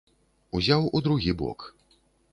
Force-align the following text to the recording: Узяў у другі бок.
Узяў 0.59 0.89
у 0.99 1.03
другі 1.09 1.37
бок. 1.43 1.59